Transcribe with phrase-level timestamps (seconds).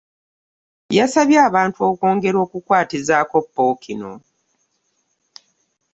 [0.97, 4.11] Yasabye abantu okwongera okukwatizaako Ppookino